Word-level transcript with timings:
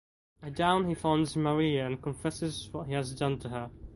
At 0.41 0.55
dawn 0.55 0.87
he 0.87 0.95
finds 0.95 1.35
Maria 1.35 1.85
and 1.85 2.01
confesses 2.01 2.69
what 2.71 2.87
he 2.87 2.93
has 2.93 3.13
done 3.13 3.37
to 3.37 3.49
her. 3.49 3.69